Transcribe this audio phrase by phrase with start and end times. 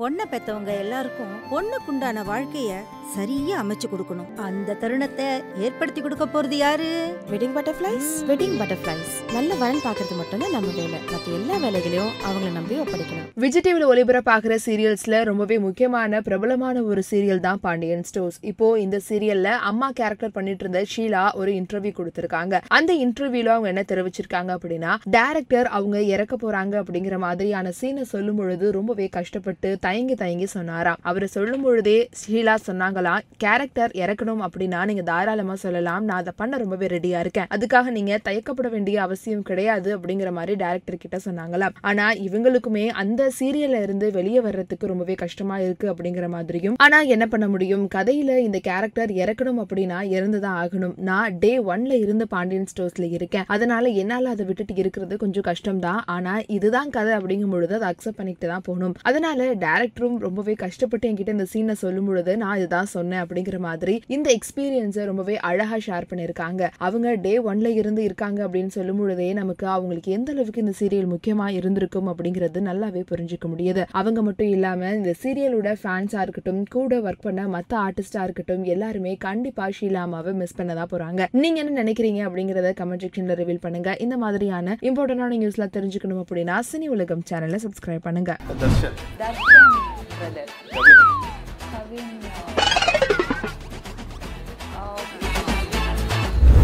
[0.00, 2.72] பொண்ணை பெத்தவங்க எல்லாருக்கும் பொண்ணுக்குண்டான வாழ்க்கைய
[3.14, 4.26] சரியா அமைச்சு கொடுக்கணும்.
[4.46, 5.26] அந்த தருணத்தை
[5.66, 6.88] ஏற்படுத்தி கொடுக்க போறது யாரு?
[7.30, 10.98] வெட்டிங் பட்டர்ஃப்ளைஸ் வெட்டிங் பட்டர்ஃப்ளைஸ் நல்ல வரன் பார்க்கறது மட்டும்தான் நம்ம வேலை.
[11.12, 17.42] மற்ற எல்லா வேலைகளையும் அவங்கள நம்பி ஒப்படைக்கலாம் விஜய் டிவில ஒளிபரப்பாகிற சீரியல்ஸ்ல ரொம்பவே முக்கியமான பிரபலமான ஒரு சீரியல்
[17.46, 18.38] தான் பாண்டியன் ஸ்டோர்ஸ்.
[18.50, 22.62] இப்போ இந்த சீரியல்ல அம்மா கேரக்டர் பண்ணிட்டு இருந்த ஷீலா ஒரு இன்டர்வியூ கொடுத்திருக்காங்க.
[22.80, 28.68] அந்த இன்டர்வியூல அவங்க என்ன தெரிவிச்சிருக்காங்க அப்படின்னா டைரக்டர் அவங்க இறக்க போறாங்க அப்படிங்கிற மாதிரியான சீனை சொல்லும் பொழுது
[28.78, 31.00] ரொம்பவே கஷ்டப்பட்டு தயங்கி தயங்கி சொன்னாராம்.
[31.10, 36.04] அவர் சொல்லும் பொழுதே ஷீலா சொன்னாங்களாம் கேரக்டர் இறக்கணும் அப்படின்னா நீங்க தாராளமா சொல்லலாம்.
[36.04, 37.50] நான் அதை பண்ண ரொம்பவே ரெடியா இருக்கேன்.
[37.54, 41.74] அதுக்காக நீங்க தயக்கப்பட வேண்டிய அவசியம் கிடையாது அப்படிங்கிற மாதிரி டேரக்டர் கிட்ட சொன்னாங்களாம்.
[41.80, 46.76] ஆனா இவங்களுக்குமே அந்த சீரியல்ல இருந்து வெளியே வர்றதுக்கு ரொம்பவே கஷ்டமா இருக்கு அப்படிங்கிற மாதிரியும்.
[46.78, 47.84] ஆனா என்ன பண்ண முடியும்?
[47.94, 50.94] கதையில இந்த கேரக்டர் இறக்கணும் அப்படின்னா இறந்துதான் ஆகணும்.
[51.10, 53.46] நான் டே ஒன்ல இருந்து பாண்டியன் ஸ்டோர்ஸ்ல இருக்கேன்.
[53.56, 58.20] அதனால என்னால அதை விட்டுட்டு இருக்கிறது கொஞ்சம் கஷ்டம் தான் ஆனா இதுதான் கதை அப்படிங்கும் பொழுது அதை அக்செப்ட்
[58.20, 58.94] பண்ணிட்டு தான் போகணும்.
[59.02, 64.28] அதனால டேரக்டரும் ரொம்பவே கஷ்டப்பட்டு என்கிட்ட இந்த சீனை சொல்லும் பொழுது நான் இதுதான் சொன்னேன் அப்படிங்கிற மாதிரி இந்த
[64.36, 70.10] எக்ஸ்பீரியன்ஸை ரொம்பவே அழகா ஷேர் பண்ணிருக்காங்க அவங்க டே ஒன்ல இருந்து இருக்காங்க அப்படின்னு சொல்லும் பொழுதே நமக்கு அவங்களுக்கு
[70.18, 73.84] எந்த அளவுக்கு இந்த சீரியல் முக்கியமா இருந்திருக்கும் அப்படிங்கிறது நல்லாவே புரிஞ்சுக்க முடியுது.
[74.00, 79.66] அவங்க மட்டும் இல்லாம இந்த சீரியலோட ஃபேன்ஸா இருக்கட்டும் கூட ஒர்க் பண்ண மத்த ஆர்டிஸ்டா இருக்கட்டும் எல்லாருமே கண்டிப்பா
[79.80, 81.28] ஷீலாமாவை மிஸ் பண்ணதா போறாங்க.
[81.42, 83.96] நீங்க என்ன நினைக்கிறீங்க அப்படிங்கறத கமெண்ட் செக்ஷன்ல ரிவீல் பண்ணுங்க.
[84.06, 88.32] இந்த மாதிரியான இம்பார்ட்டன்டான நியூஸ்லாம் தெரிஞ்சுக்கணும் அப்படின்னா சினி உலகம் சேனலை சப்ஸ்கிரைப் பண்ணுங்க.
[91.72, 92.12] கவின்.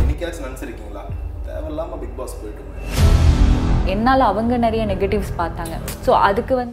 [0.00, 1.02] இன்னைக்காச்சும் நினச்சிருக்கீங்களா?
[1.46, 2.70] தேவையில்லாமல் பிக் பாஸ் போயிட்டு
[3.92, 5.74] என்னால் அவங்க நிறைய நெகட்டிவ்ஸ் பார்த்தாங்க.
[6.04, 6.70] ஸோ அதுக்கு வந்து